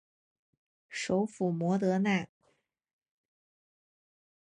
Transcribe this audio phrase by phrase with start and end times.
[0.89, 2.25] 首府摩德纳。